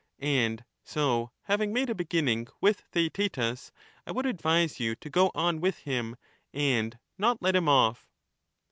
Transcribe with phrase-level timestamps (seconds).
[0.17, 3.71] And so having made a beginning with Theaetetus,
[4.07, 6.15] I would advise you to go on with him
[6.55, 8.07] and not let him off.